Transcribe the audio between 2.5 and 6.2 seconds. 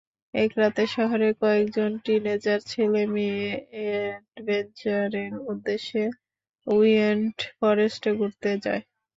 ছেলেমেয়ে এডভেঞ্চারের উদ্দেশ্যে